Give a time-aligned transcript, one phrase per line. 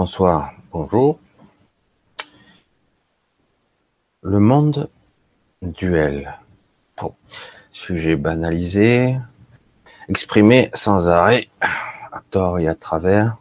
[0.00, 1.18] bonsoir, bonjour.
[4.22, 4.88] Le monde
[5.60, 6.38] duel.
[7.72, 9.18] Sujet banalisé,
[10.08, 13.38] exprimé sans arrêt, à tort et à travers.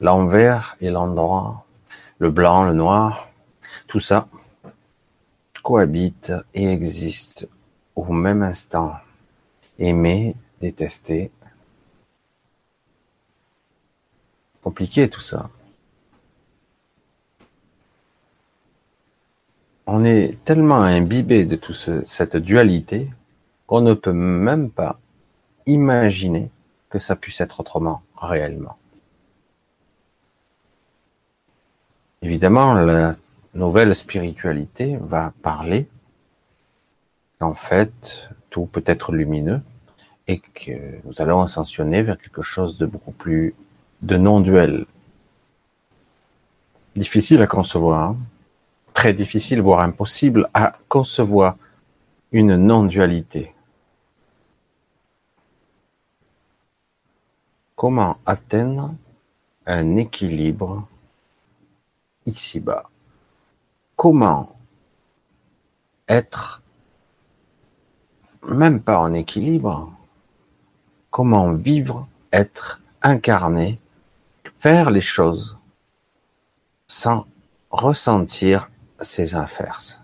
[0.00, 1.64] L'envers et l'endroit,
[2.18, 3.30] le blanc, le noir,
[3.86, 4.28] tout ça
[5.62, 7.48] cohabite et existe
[7.96, 8.96] au même instant.
[9.78, 11.30] Aimer, détester.
[14.70, 15.50] Compliqué tout ça.
[19.84, 21.74] On est tellement imbibé de toute
[22.06, 23.10] cette dualité
[23.66, 25.00] qu'on ne peut même pas
[25.66, 26.52] imaginer
[26.88, 28.76] que ça puisse être autrement réellement.
[32.22, 33.16] Évidemment, la
[33.54, 35.88] nouvelle spiritualité va parler
[37.40, 39.62] qu'en fait, tout peut être lumineux
[40.28, 43.52] et que nous allons ascensionner vers quelque chose de beaucoup plus
[44.02, 44.86] de non-duel.
[46.96, 48.16] Difficile à concevoir, hein.
[48.94, 51.56] très difficile, voire impossible à concevoir
[52.32, 53.54] une non-dualité.
[57.74, 58.94] Comment atteindre
[59.66, 60.86] un équilibre
[62.26, 62.88] ici-bas?
[63.96, 64.54] Comment
[66.08, 66.62] être
[68.48, 69.92] même pas en équilibre
[71.10, 73.79] Comment vivre, être incarné,
[74.60, 75.58] faire les choses
[76.86, 77.26] sans
[77.70, 78.70] ressentir
[79.00, 80.00] ces inverses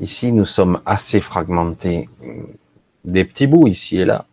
[0.00, 2.08] Ici, nous sommes assez fragmentés,
[3.04, 4.26] des petits bouts ici et là.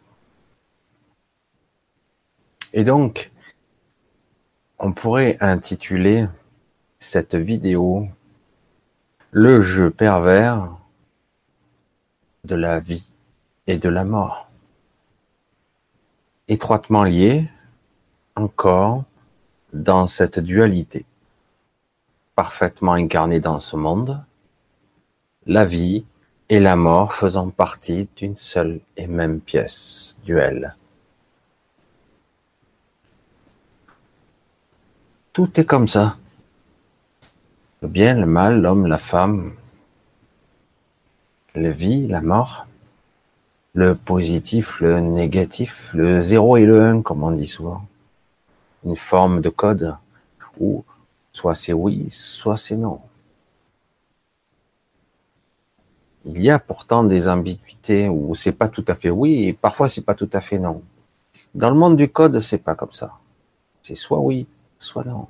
[2.73, 3.29] Et donc,
[4.79, 6.25] on pourrait intituler
[6.97, 8.07] cette vidéo
[9.29, 10.75] Le jeu pervers
[12.45, 13.13] de la vie
[13.67, 14.48] et de la mort.
[16.51, 17.47] Étroitement liés
[18.35, 19.03] encore
[19.71, 21.05] dans cette dualité,
[22.33, 24.25] parfaitement incarnée dans ce monde,
[25.45, 26.05] la vie
[26.49, 30.75] et la mort faisant partie d'une seule et même pièce, duel.
[35.33, 36.17] Tout est comme ça.
[37.83, 39.53] Le bien, le mal, l'homme, la femme,
[41.53, 42.65] la vie, la mort,
[43.79, 47.81] le positif, le négatif, le zéro et le un, comme on dit souvent.
[48.83, 49.95] Une forme de code
[50.59, 50.83] où
[51.31, 52.99] soit c'est oui, soit c'est non.
[56.25, 59.87] Il y a pourtant des ambiguïtés où c'est pas tout à fait oui et parfois
[59.87, 60.81] c'est pas tout à fait non.
[61.55, 63.13] Dans le monde du code, c'est pas comme ça.
[63.81, 64.45] C'est soit oui,
[64.77, 65.27] soit non.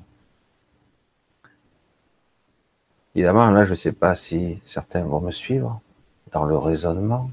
[3.13, 5.79] Évidemment, là, je ne sais pas si certains vont me suivre
[6.31, 7.29] dans le raisonnement.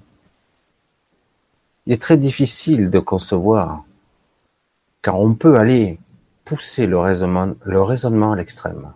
[1.87, 3.85] Il est très difficile de concevoir,
[5.03, 6.01] car on peut aller
[6.45, 8.93] pousser le raisonnement, le raisonnement à l'extrême.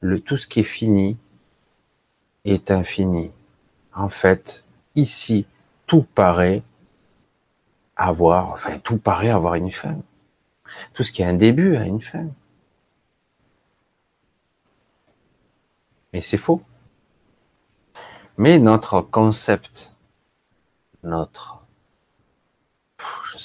[0.00, 1.18] Le tout ce qui est fini
[2.44, 3.30] est infini.
[3.94, 4.64] En fait,
[4.94, 5.46] ici,
[5.86, 6.62] tout paraît
[7.94, 9.96] avoir, enfin, tout paraît avoir une fin.
[10.94, 12.26] Tout ce qui a un début a une fin.
[16.12, 16.62] Mais c'est faux.
[18.38, 19.92] Mais notre concept,
[21.02, 21.65] notre,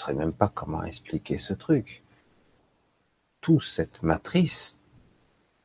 [0.02, 2.02] saurais même pas comment expliquer ce truc.
[3.40, 4.80] Toute cette matrice,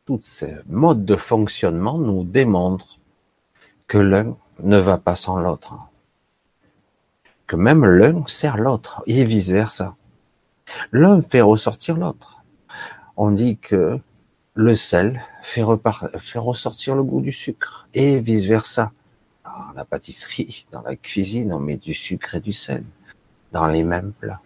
[0.05, 2.99] tout ce mode de fonctionnement nous démontre
[3.87, 5.75] que l'un ne va pas sans l'autre.
[7.47, 9.95] Que même l'un sert l'autre et vice versa.
[10.93, 12.43] L'un fait ressortir l'autre.
[13.17, 13.99] On dit que
[14.55, 15.65] le sel fait,
[16.19, 18.93] fait ressortir le goût du sucre et vice versa
[19.45, 22.85] dans la pâtisserie, dans la cuisine, on met du sucre et du sel
[23.53, 24.41] dans les mêmes plats.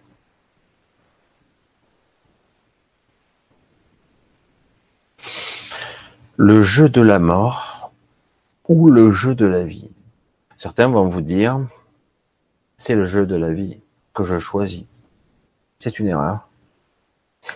[6.37, 7.91] Le jeu de la mort
[8.67, 9.91] ou le jeu de la vie?
[10.57, 11.59] Certains vont vous dire,
[12.77, 13.79] c'est le jeu de la vie
[14.13, 14.85] que je choisis.
[15.79, 16.47] C'est une erreur.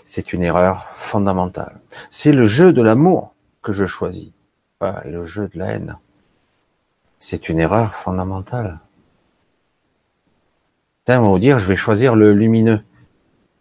[0.03, 1.79] C'est une erreur fondamentale.
[2.09, 4.31] C'est le jeu de l'amour que je choisis,
[4.79, 5.97] pas le jeu de la haine.
[7.19, 8.79] C'est une erreur fondamentale.
[11.07, 12.83] Certains vont vous dire, je vais choisir le lumineux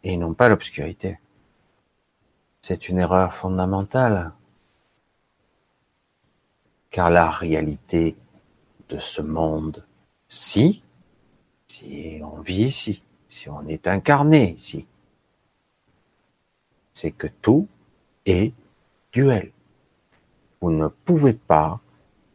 [0.02, 1.18] et non pas l'obscurité.
[2.62, 4.32] C'est une erreur fondamentale.
[6.90, 8.16] Car la réalité
[8.88, 9.84] de ce monde,
[10.26, 10.82] si,
[11.68, 14.86] si on vit ici, si on est incarné ici,
[16.94, 17.68] c'est que tout
[18.24, 18.54] est
[19.12, 19.52] duel.
[20.62, 21.78] Vous ne pouvez pas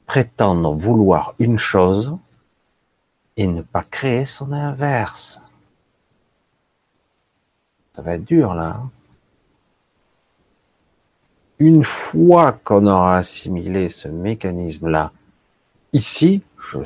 [0.06, 2.16] prétendre vouloir une chose
[3.40, 5.42] et ne pas créer son inverse.
[7.96, 8.82] Ça va être dur là.
[8.82, 8.92] Hein.
[11.58, 15.14] Une fois qu'on aura assimilé ce mécanisme-là,
[15.94, 16.80] ici, je,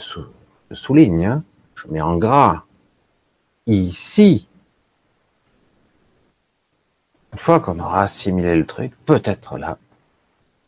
[0.71, 2.65] souligne, hein, je mets en gras,
[3.65, 4.47] ici,
[7.31, 9.79] une fois qu'on aura assimilé le truc, peut-être là,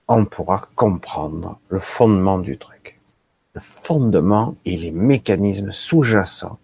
[0.08, 2.95] on pourra comprendre le fondement du truc,
[3.56, 6.60] le fondement et les mécanismes sous-jacents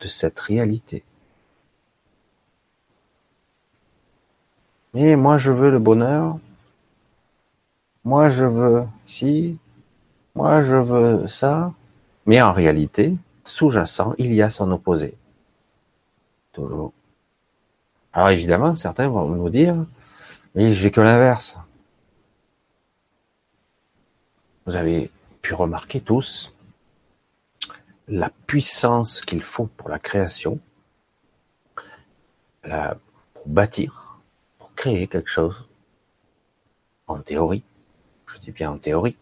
[0.00, 1.02] de cette réalité.
[4.94, 6.38] Mais moi je veux le bonheur,
[8.04, 9.58] moi je veux si,
[10.36, 11.74] moi je veux ça,
[12.26, 15.16] mais en réalité, sous-jacent, il y a son opposé.
[16.52, 16.92] Toujours.
[18.12, 19.76] Alors évidemment, certains vont nous dire,
[20.54, 21.58] mais j'ai que l'inverse.
[24.66, 25.10] Vous avez
[25.42, 26.52] pu remarquer tous
[28.08, 30.58] la puissance qu'il faut pour la création,
[32.62, 34.18] pour bâtir,
[34.58, 35.66] pour créer quelque chose,
[37.06, 37.62] en théorie,
[38.26, 39.16] je dis bien en théorie,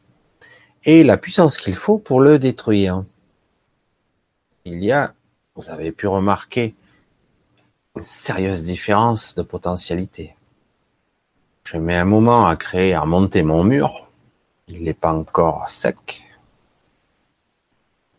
[0.84, 3.04] et la puissance qu'il faut pour le détruire.
[4.64, 5.14] Il y a,
[5.54, 6.74] vous avez pu remarquer,
[7.96, 10.34] une sérieuse différence de potentialité.
[11.64, 14.07] Je mets un moment à créer, à monter mon mur,
[14.68, 16.22] il n'est pas encore sec,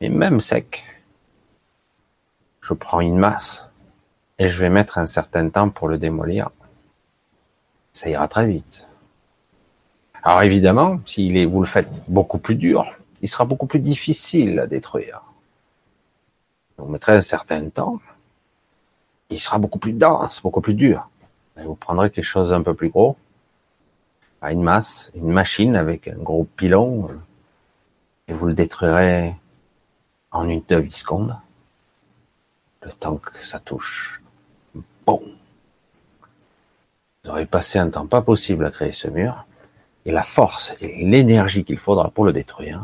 [0.01, 0.84] mais même sec,
[2.62, 3.69] je prends une masse
[4.38, 6.50] et je vais mettre un certain temps pour le démolir.
[7.94, 8.88] Ça ira très vite.
[10.24, 12.86] Alors évidemment, si vous le faites beaucoup plus dur,
[13.22, 15.22] il sera beaucoup plus difficile à détruire.
[16.78, 18.00] Vous mettrez un certain temps,
[19.30, 21.10] il sera beaucoup plus dense, beaucoup plus dur.
[21.60, 23.18] Et vous prendrez quelque chose d'un peu plus gros,
[24.41, 27.07] à une masse, une machine avec un gros pilon,
[28.27, 29.36] et vous le détruirez
[30.31, 31.36] en une demi-seconde,
[32.81, 34.21] le temps que ça touche.
[35.06, 35.21] Bon.
[37.24, 39.45] Vous aurez passé un temps pas possible à créer ce mur,
[40.06, 42.81] et la force et l'énergie qu'il faudra pour le détruire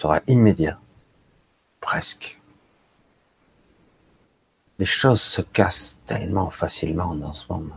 [0.00, 0.78] sera immédiat.
[1.80, 2.40] Presque.
[4.78, 7.70] Les choses se cassent tellement facilement dans ce monde.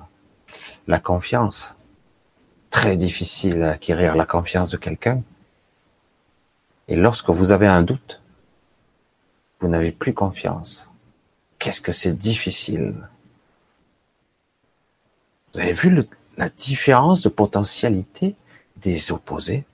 [0.88, 1.76] La confiance.
[2.70, 5.22] Très difficile à acquérir la confiance de quelqu'un.
[6.88, 8.22] Et lorsque vous avez un doute,
[9.60, 10.90] vous n'avez plus confiance.
[11.58, 13.08] Qu'est-ce que c'est difficile?
[15.54, 16.08] Vous avez vu
[16.38, 18.36] la différence de potentialité
[18.78, 19.66] des opposés?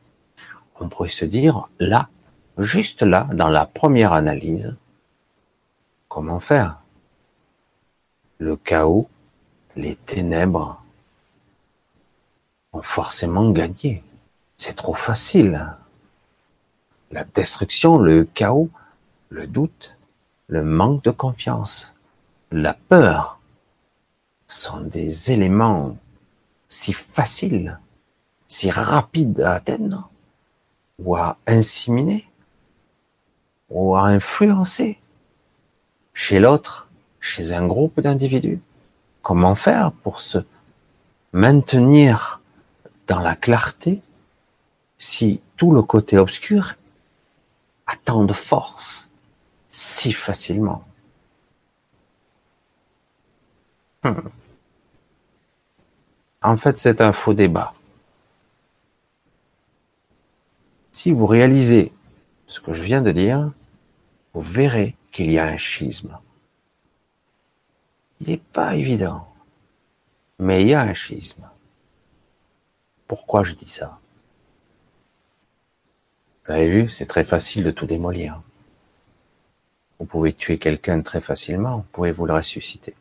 [0.79, 2.09] On pourrait se dire, là,
[2.57, 4.75] juste là, dans la première analyse,
[6.09, 6.81] comment faire?
[8.39, 9.09] Le chaos,
[9.75, 10.81] les ténèbres
[12.81, 14.03] forcément gagné.
[14.57, 15.75] C'est trop facile
[17.11, 18.69] la destruction, le chaos,
[19.29, 19.95] le doute,
[20.47, 21.93] le manque de confiance,
[22.51, 23.39] la peur
[24.47, 25.97] sont des éléments
[26.67, 27.79] si faciles,
[28.47, 30.09] si rapides à atteindre,
[30.99, 32.27] ou à inséminer,
[33.69, 34.99] ou à influencer
[36.13, 36.89] chez l'autre,
[37.19, 38.61] chez un groupe d'individus.
[39.21, 40.39] Comment faire pour se
[41.33, 42.41] maintenir
[43.07, 44.01] dans la clarté
[44.97, 46.75] si tout le côté obscur
[47.87, 49.09] à tant de force
[49.69, 50.85] si facilement.
[54.03, 54.29] Hmm.
[56.41, 57.73] En fait, c'est un faux débat.
[60.93, 61.91] Si vous réalisez
[62.47, 63.51] ce que je viens de dire,
[64.33, 66.17] vous verrez qu'il y a un schisme.
[68.21, 69.27] Il n'est pas évident,
[70.39, 71.49] mais il y a un schisme.
[73.07, 73.99] Pourquoi je dis ça?
[76.43, 78.41] Vous avez vu, c'est très facile de tout démolir.
[79.99, 82.95] Vous pouvez tuer quelqu'un très facilement, vous pouvez vous le ressusciter.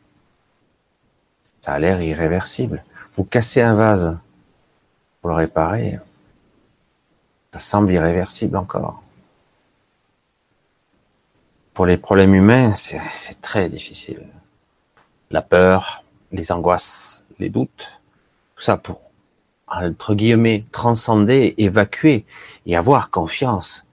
[1.61, 2.83] Ça a l'air irréversible.
[3.15, 4.17] Vous cassez un vase
[5.21, 5.99] pour le réparer,
[7.51, 9.01] ça semble irréversible encore.
[11.73, 14.27] Pour les problèmes humains, c'est très difficile.
[15.31, 17.99] La peur, les angoisses, les doutes,
[18.55, 19.04] tout ça pour
[19.75, 22.25] entre guillemets, transcender, évacuer
[22.65, 23.85] et avoir confiance.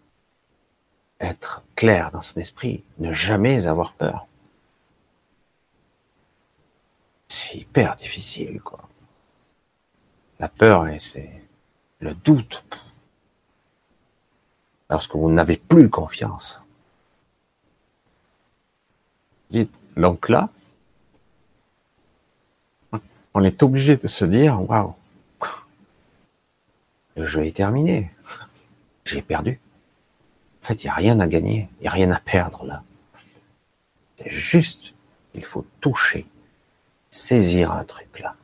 [1.20, 4.26] Être clair dans son esprit, ne jamais avoir peur.
[7.28, 8.80] C'est hyper difficile, quoi.
[10.38, 11.30] La peur, c'est
[12.00, 12.64] le doute.
[14.90, 16.60] Lorsque vous n'avez plus confiance.
[19.96, 20.48] Donc là,
[23.34, 24.94] on est obligé de se dire, waouh,
[27.16, 28.10] le jeu est terminé.
[29.04, 29.60] J'ai perdu.
[30.62, 32.82] En fait, il n'y a rien à gagner, il n'y a rien à perdre là.
[34.16, 34.94] C'est juste,
[35.34, 36.26] il faut toucher
[37.10, 38.36] saisir un truc là.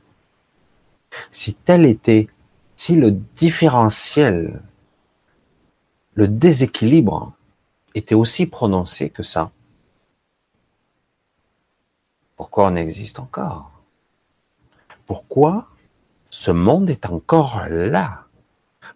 [1.31, 2.29] Si tel était,
[2.77, 4.61] si le différentiel,
[6.15, 7.33] le déséquilibre
[7.95, 9.51] était aussi prononcé que ça,
[12.37, 13.73] pourquoi on existe encore?
[15.07, 15.69] Pourquoi
[16.31, 18.28] ce monde est encore là?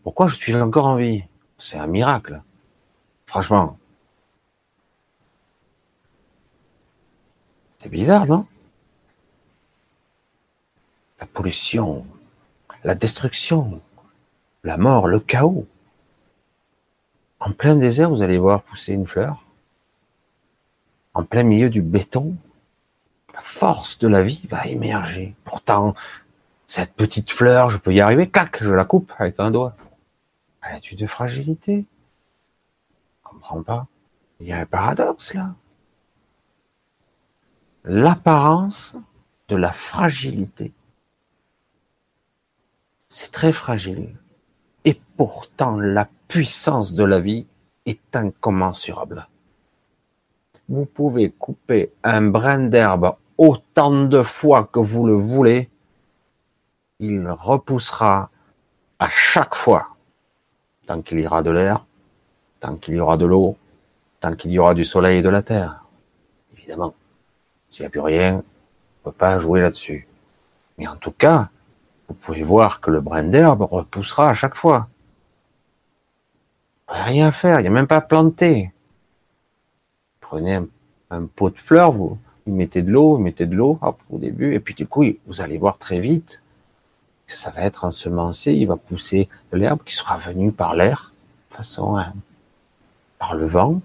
[0.03, 1.25] Pourquoi je suis encore en vie?
[1.59, 2.43] C'est un miracle.
[3.27, 3.79] Franchement.
[7.79, 8.47] C'est bizarre, non?
[11.21, 12.05] La pollution,
[12.85, 13.81] la destruction,
[14.65, 15.67] la mort, le chaos.
[17.41, 19.45] En plein désert, vous allez voir pousser une fleur.
[21.15, 22.35] En plein milieu du béton,
[23.35, 25.35] la force de la vie va émerger.
[25.45, 25.95] Pourtant,
[26.67, 29.75] cette petite fleur, je peux y arriver, clac, je la coupe avec un doigt.
[30.63, 31.87] Elle est de fragilité.
[33.19, 33.87] Je comprends pas.
[34.41, 35.55] Il y a un paradoxe là.
[37.85, 38.97] L'apparence
[39.49, 40.73] de la fragilité.
[43.09, 44.17] C'est très fragile.
[44.85, 47.47] Et pourtant, la puissance de la vie
[47.87, 49.29] est incommensurable.
[50.69, 55.69] Vous pouvez couper un brin d'herbe autant de fois que vous le voulez,
[57.01, 58.31] il repoussera
[58.99, 59.92] à chaque fois,
[60.87, 61.85] tant qu'il y aura de l'air,
[62.61, 63.57] tant qu'il y aura de l'eau,
[64.21, 65.85] tant qu'il y aura du soleil et de la terre.
[66.57, 66.95] Évidemment,
[67.71, 70.07] s'il n'y a plus rien, on ne peut pas jouer là-dessus.
[70.79, 71.49] Mais en tout cas,
[72.09, 74.89] vous pouvez voir que le brin d'herbe repoussera à chaque fois.
[76.89, 78.73] Rien faire, il n'y a même pas à planter.
[80.21, 80.61] Prenez
[81.11, 83.79] un, pot de fleurs, vous, vous mettez de l'eau, vous mettez de l'eau,
[84.11, 86.42] au début, et puis du coup, vous allez voir très vite
[87.27, 91.13] ça va être ensemencé, il va pousser de l'herbe qui sera venue par l'air,
[91.49, 92.13] façon, hein,
[93.19, 93.81] par le vent,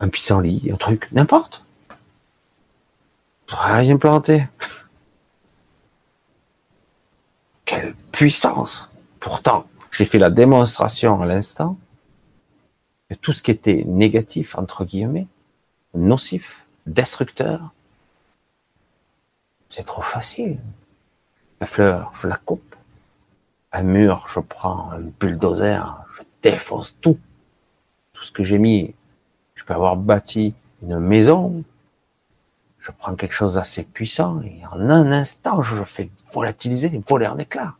[0.00, 1.64] un pissenlit, un truc, n'importe.
[3.48, 4.46] Vous rien planté.
[7.64, 11.78] Quelle puissance Pourtant, j'ai fait la démonstration à l'instant
[13.08, 15.26] que tout ce qui était négatif, entre guillemets,
[15.94, 17.72] nocif, destructeur,
[19.70, 20.58] c'est trop facile.
[21.64, 22.74] Fleur, je la coupe.
[23.72, 27.18] Un mur, je prends un bulldozer, je défonce tout.
[28.12, 28.94] Tout ce que j'ai mis.
[29.54, 31.64] Je peux avoir bâti une maison.
[32.78, 37.38] Je prends quelque chose d'assez puissant et en un instant, je fais volatiliser, voler en
[37.38, 37.74] éclats.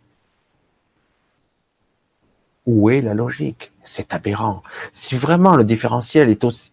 [2.66, 3.70] Où est la logique?
[3.82, 4.62] C'est aberrant.
[4.92, 6.72] Si vraiment le différentiel est aussi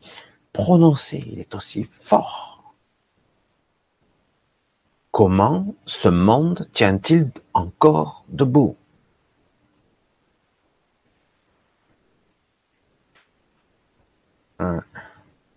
[0.54, 2.51] prononcé, il est aussi fort,
[5.12, 8.78] Comment ce monde tient-il encore debout?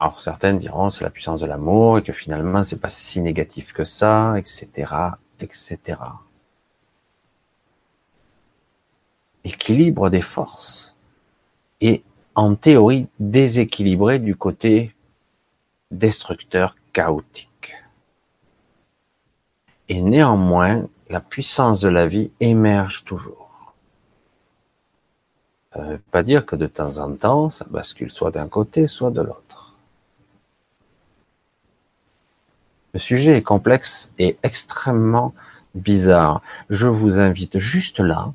[0.01, 3.73] Alors certaines diront c'est la puissance de l'amour et que finalement c'est pas si négatif
[3.73, 4.93] que ça, etc.,
[5.41, 5.79] etc.
[9.45, 10.97] Équilibre des forces
[11.81, 12.03] et
[12.35, 14.95] en théorie déséquilibré du côté
[15.91, 17.54] destructeur chaotique.
[19.89, 23.75] Et néanmoins, la puissance de la vie émerge toujours.
[25.73, 28.87] Ça ne veut pas dire que de temps en temps, ça bascule soit d'un côté,
[28.87, 29.77] soit de l'autre.
[32.95, 35.35] Le sujet est complexe et extrêmement
[35.75, 36.43] bizarre.
[36.71, 38.33] Je vous invite juste là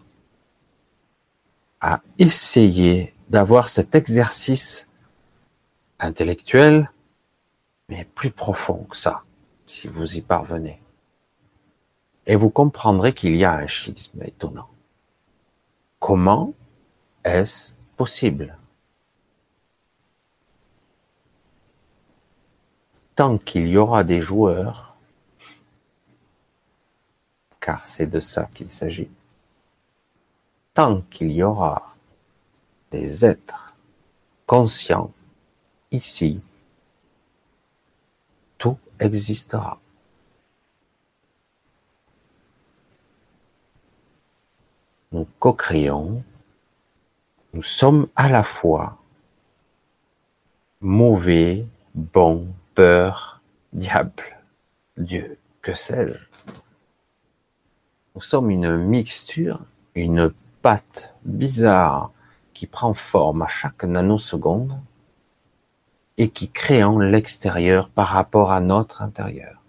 [1.80, 4.90] à essayer d'avoir cet exercice
[6.00, 6.92] intellectuel,
[7.88, 9.24] mais plus profond que ça,
[9.66, 10.82] si vous y parvenez
[12.30, 14.70] et vous comprendrez qu'il y a un schisme étonnant.
[15.98, 16.54] Comment
[17.24, 18.56] est-ce possible?
[23.16, 24.96] Tant qu'il y aura des joueurs,
[27.60, 29.10] car c'est de ça qu'il s'agit,
[30.76, 31.96] tant qu'il y aura
[32.92, 33.74] des êtres
[34.46, 35.12] conscients
[35.90, 36.40] ici,
[38.60, 39.80] tout existera.
[45.12, 46.24] Nous co-créons,
[47.54, 48.98] nous sommes à la fois
[50.82, 53.42] mauvais, bon, peur,
[53.74, 54.24] diable,
[54.98, 56.18] Dieu, que sais-je.
[58.16, 59.62] Nous sommes une mixture,
[59.96, 62.12] une pâte bizarre
[62.54, 64.78] qui prend forme à chaque nanoseconde
[66.18, 69.62] et qui crée en l'extérieur par rapport à notre intérieur.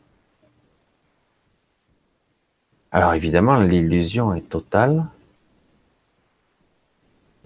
[2.90, 5.06] Alors évidemment, l'illusion est totale,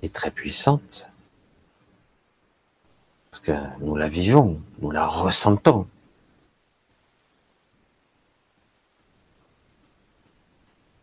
[0.09, 1.09] très puissante.
[3.31, 5.87] Parce que nous la vivons, nous la ressentons.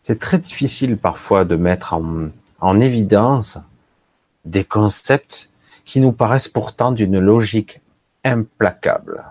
[0.04, 2.30] C'est très difficile parfois de mettre en,
[2.60, 3.58] en évidence
[4.46, 5.50] des concepts
[5.86, 7.82] qui nous paraissent pourtant d'une logique
[8.24, 9.26] implacable.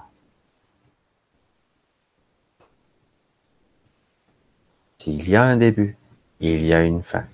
[4.99, 5.97] S'il y a un début,
[6.41, 7.25] il y a une fin.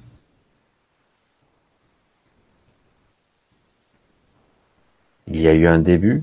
[5.28, 6.22] Il y a eu un début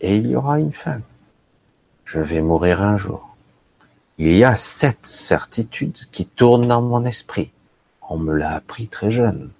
[0.00, 1.00] et il y aura une fin.
[2.04, 3.36] Je vais mourir un jour.
[4.18, 7.50] Il y a cette certitude qui tourne dans mon esprit.
[8.08, 9.50] On me l'a appris très jeune.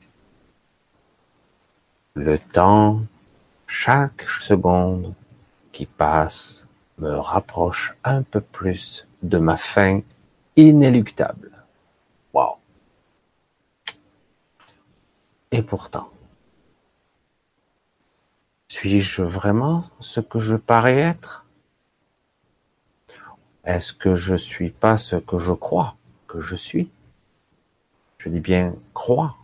[2.15, 3.03] Le temps,
[3.67, 5.13] chaque seconde
[5.73, 6.65] qui passe,
[6.99, 10.01] me rapproche un peu plus de ma fin
[10.57, 11.51] inéluctable.
[12.33, 12.57] Wow.
[15.53, 16.11] Et pourtant,
[18.69, 21.47] suis-je vraiment ce que je parais être?
[23.65, 25.97] Est-ce que je suis pas ce que je crois
[26.27, 26.91] que je suis?
[28.19, 29.37] Je dis bien crois.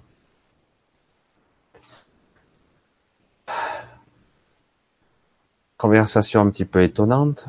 [5.77, 7.49] Conversation un petit peu étonnante,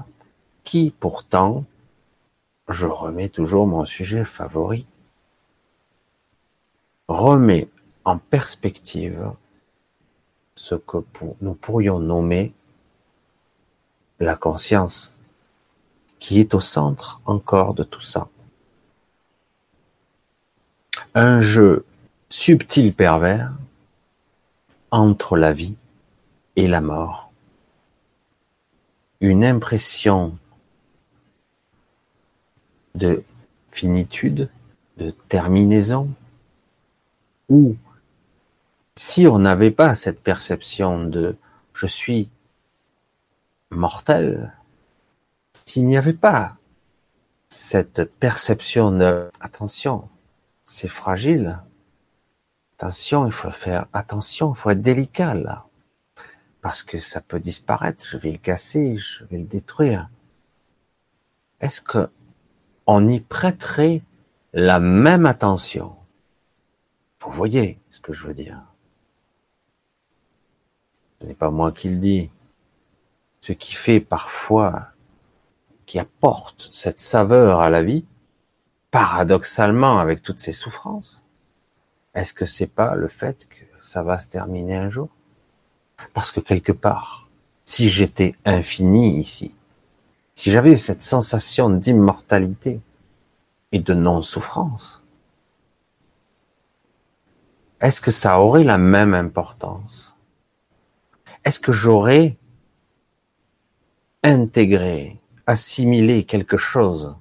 [0.63, 1.65] qui pourtant,
[2.67, 4.87] je remets toujours mon sujet favori,
[7.07, 7.67] remet
[8.05, 9.33] en perspective
[10.55, 10.97] ce que
[11.41, 12.53] nous pourrions nommer
[14.19, 15.15] la conscience,
[16.19, 18.29] qui est au centre encore de tout ça.
[21.15, 21.85] Un jeu
[22.29, 23.51] subtil pervers
[24.91, 25.77] entre la vie
[26.55, 27.31] et la mort.
[29.19, 30.37] Une impression
[32.95, 33.23] de
[33.69, 34.49] finitude,
[34.97, 36.09] de terminaison,
[37.49, 37.75] ou
[38.95, 41.35] si on n'avait pas cette perception de
[41.73, 42.29] je suis
[43.71, 44.53] mortel,
[45.65, 46.57] s'il n'y avait pas
[47.49, 50.09] cette perception de attention,
[50.63, 51.61] c'est fragile,
[52.77, 55.65] attention, il faut faire attention, il faut être délicat là,
[56.61, 60.09] parce que ça peut disparaître, je vais le casser, je vais le détruire.
[61.61, 62.09] Est-ce que
[62.85, 64.01] on y prêterait
[64.53, 65.95] la même attention?
[67.21, 68.61] Vous voyez ce que je veux dire
[71.23, 72.29] ce n'est pas moi qui le dis.
[73.39, 74.89] Ce qui fait parfois,
[75.85, 78.03] qui apporte cette saveur à la vie,
[78.91, 81.23] paradoxalement avec toutes ces souffrances,
[82.13, 85.09] est-ce que c'est pas le fait que ça va se terminer un jour?
[86.13, 87.29] Parce que quelque part,
[87.63, 89.53] si j'étais infini ici,
[90.33, 92.81] si j'avais cette sensation d'immortalité
[93.71, 95.01] et de non-souffrance,
[97.79, 100.12] est-ce que ça aurait la même importance?
[101.45, 102.37] Est-ce que j'aurais
[104.23, 107.15] intégré, assimilé quelque chose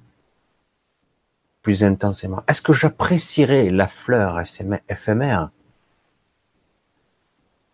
[1.61, 2.43] plus intensément?
[2.47, 4.41] Est-ce que j'apprécierais la fleur
[4.89, 5.49] éphémère?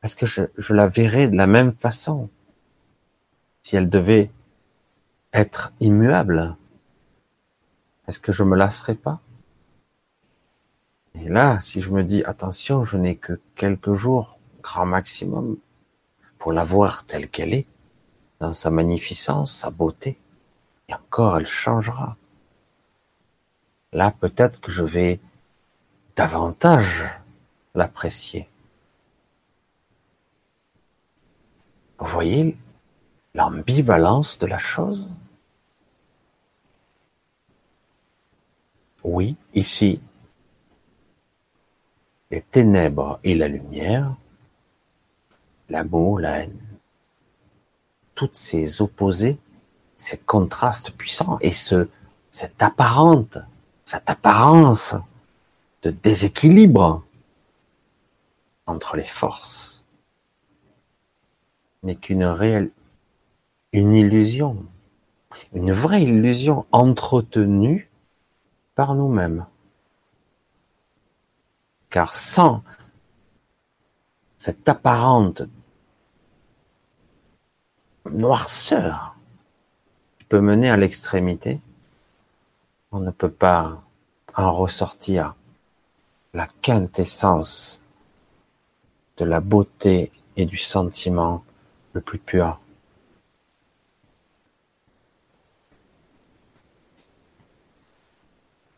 [0.02, 2.30] Est-ce que je, la verrais de la même façon
[3.62, 4.32] si elle devait
[5.34, 6.56] être immuable?
[8.08, 9.20] Est-ce que je me lasserais pas?
[11.16, 15.58] Et là, si je me dis attention, je n'ai que quelques jours, grand maximum,
[16.40, 17.68] pour la voir telle qu'elle est,
[18.40, 20.18] dans sa magnificence, sa beauté.
[20.88, 22.16] Et encore, elle changera.
[23.92, 25.20] Là, peut-être que je vais
[26.16, 27.04] davantage
[27.76, 28.48] l'apprécier.
[32.00, 32.58] Vous voyez
[33.34, 35.10] l'ambivalence de la chose?
[39.04, 40.00] Oui, ici,
[42.32, 44.16] les ténèbres et la lumière
[45.70, 46.60] l'amour, la haine,
[48.16, 49.38] toutes ces opposés,
[49.98, 51.88] ces contrastes puissants et ce,
[52.32, 53.38] cette apparente,
[53.86, 54.96] cette apparence
[55.84, 57.04] de déséquilibre
[58.66, 59.84] entre les forces
[61.84, 62.72] n'est qu'une réelle,
[63.72, 64.66] une illusion,
[65.54, 67.90] une vraie illusion entretenue
[68.76, 69.46] par nous-mêmes.
[71.90, 72.64] Car sans
[74.38, 75.44] cette apparente
[78.12, 79.16] noirceur
[80.18, 81.60] qui peut mener à l'extrémité,
[82.92, 83.82] on ne peut pas
[84.36, 85.36] en ressortir
[86.34, 87.82] la quintessence
[89.18, 91.44] de la beauté et du sentiment
[91.94, 92.60] le plus pur.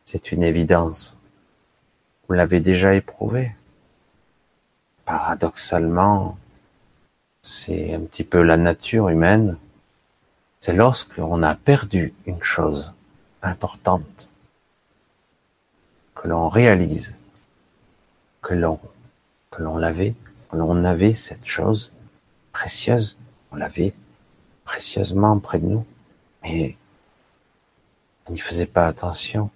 [0.06, 1.16] C'est une évidence.
[2.28, 3.56] Vous l'avez déjà éprouvé.
[5.06, 6.38] Paradoxalement,
[7.44, 9.58] c'est un petit peu la nature humaine,
[10.60, 12.94] c'est lorsqu'on a perdu une chose
[13.42, 14.30] importante,
[16.16, 17.16] que l'on réalise
[18.42, 18.80] que l'on
[19.50, 20.16] que l'on l'avait,
[20.50, 21.94] que l'on avait cette chose
[22.54, 23.18] précieuse,
[23.52, 23.94] on l'avait
[24.64, 25.86] précieusement près de nous,
[26.44, 26.78] mais
[28.28, 29.50] on n'y faisait pas attention.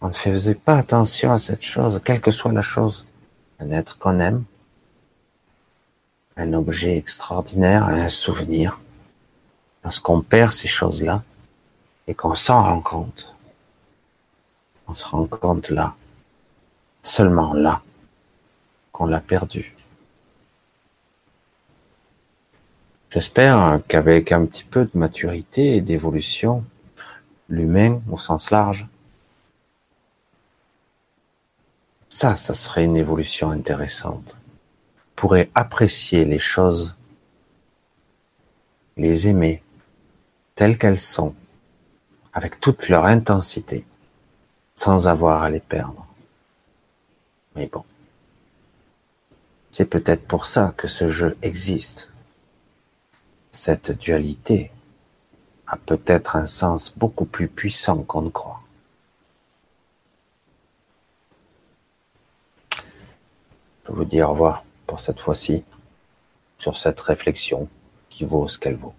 [0.00, 3.06] On ne faisait pas attention à cette chose, quelle que soit la chose.
[3.60, 4.44] Un être qu'on aime,
[6.40, 8.80] un objet extraordinaire, un souvenir.
[9.84, 11.22] Lorsqu'on perd ces choses-là
[12.06, 13.34] et qu'on s'en rend compte,
[14.88, 15.94] on se rend compte là,
[17.02, 17.82] seulement là,
[18.92, 19.74] qu'on l'a perdu.
[23.10, 26.64] J'espère qu'avec un petit peu de maturité et d'évolution,
[27.48, 28.86] l'humain au sens large,
[32.08, 34.39] ça, ça serait une évolution intéressante.
[35.20, 36.96] Pourrait apprécier les choses,
[38.96, 39.62] les aimer
[40.54, 41.34] telles qu'elles sont,
[42.32, 43.84] avec toute leur intensité,
[44.74, 46.06] sans avoir à les perdre.
[47.54, 47.84] Mais bon.
[49.70, 52.10] C'est peut-être pour ça que ce jeu existe.
[53.52, 54.72] Cette dualité
[55.66, 58.62] a peut-être un sens beaucoup plus puissant qu'on ne croit.
[63.86, 65.62] Je vous dis au revoir pour cette fois-ci
[66.58, 67.68] sur cette réflexion
[68.08, 68.96] qui vaut ce qu'elle vaut.